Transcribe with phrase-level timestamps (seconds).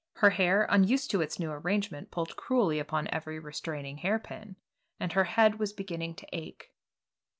[0.13, 4.55] Her hair, unused to its new arrangement, pulled cruelly upon every restraining hair pin,
[4.99, 6.73] and her head was beginning to ache.